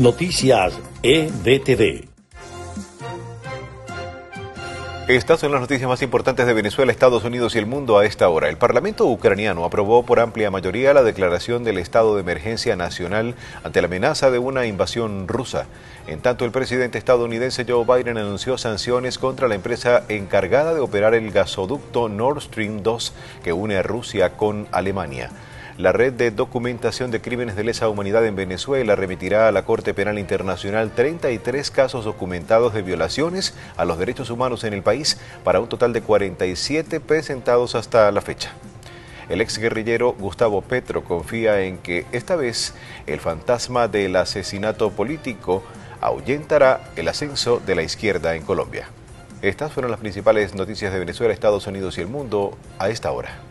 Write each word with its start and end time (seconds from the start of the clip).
Noticias 0.00 0.72
EBTV. 1.02 2.08
Estas 5.08 5.40
son 5.40 5.52
las 5.52 5.60
noticias 5.60 5.90
más 5.90 6.00
importantes 6.00 6.46
de 6.46 6.54
Venezuela, 6.54 6.90
Estados 6.90 7.22
Unidos 7.22 7.54
y 7.54 7.58
el 7.58 7.66
mundo 7.66 7.98
a 7.98 8.06
esta 8.06 8.26
hora. 8.30 8.48
El 8.48 8.56
Parlamento 8.56 9.04
ucraniano 9.04 9.62
aprobó 9.62 10.06
por 10.06 10.18
amplia 10.18 10.50
mayoría 10.50 10.94
la 10.94 11.02
declaración 11.02 11.64
del 11.64 11.76
estado 11.76 12.14
de 12.14 12.22
emergencia 12.22 12.76
nacional 12.76 13.34
ante 13.62 13.82
la 13.82 13.88
amenaza 13.88 14.30
de 14.30 14.38
una 14.38 14.64
invasión 14.64 15.28
rusa. 15.28 15.66
En 16.06 16.20
tanto, 16.20 16.46
el 16.46 16.50
presidente 16.50 16.96
estadounidense 16.96 17.66
Joe 17.68 17.84
Biden 17.84 18.16
anunció 18.16 18.56
sanciones 18.56 19.18
contra 19.18 19.48
la 19.48 19.56
empresa 19.56 20.04
encargada 20.08 20.72
de 20.72 20.80
operar 20.80 21.12
el 21.12 21.30
gasoducto 21.30 22.08
Nord 22.08 22.40
Stream 22.40 22.82
2 22.82 23.12
que 23.44 23.52
une 23.52 23.76
a 23.76 23.82
Rusia 23.82 24.30
con 24.30 24.66
Alemania. 24.72 25.28
La 25.80 25.92
red 25.92 26.12
de 26.12 26.30
documentación 26.30 27.10
de 27.10 27.22
crímenes 27.22 27.56
de 27.56 27.64
lesa 27.64 27.88
humanidad 27.88 28.26
en 28.26 28.36
Venezuela 28.36 28.96
remitirá 28.96 29.48
a 29.48 29.50
la 29.50 29.64
Corte 29.64 29.94
Penal 29.94 30.18
Internacional 30.18 30.90
33 30.90 31.70
casos 31.70 32.04
documentados 32.04 32.74
de 32.74 32.82
violaciones 32.82 33.54
a 33.78 33.86
los 33.86 33.98
derechos 33.98 34.28
humanos 34.28 34.64
en 34.64 34.74
el 34.74 34.82
país 34.82 35.18
para 35.42 35.58
un 35.58 35.70
total 35.70 35.94
de 35.94 36.02
47 36.02 37.00
presentados 37.00 37.74
hasta 37.74 38.12
la 38.12 38.20
fecha. 38.20 38.52
El 39.30 39.40
ex 39.40 39.56
guerrillero 39.56 40.12
Gustavo 40.12 40.60
Petro 40.60 41.02
confía 41.02 41.62
en 41.62 41.78
que 41.78 42.04
esta 42.12 42.36
vez 42.36 42.74
el 43.06 43.18
fantasma 43.18 43.88
del 43.88 44.16
asesinato 44.16 44.90
político 44.90 45.62
ahuyentará 46.02 46.92
el 46.96 47.08
ascenso 47.08 47.58
de 47.58 47.74
la 47.74 47.82
izquierda 47.82 48.36
en 48.36 48.42
Colombia. 48.42 48.90
Estas 49.40 49.72
fueron 49.72 49.90
las 49.90 50.00
principales 50.00 50.54
noticias 50.54 50.92
de 50.92 50.98
Venezuela, 50.98 51.32
Estados 51.32 51.66
Unidos 51.66 51.96
y 51.96 52.02
el 52.02 52.08
mundo 52.08 52.58
a 52.78 52.90
esta 52.90 53.10
hora. 53.12 53.49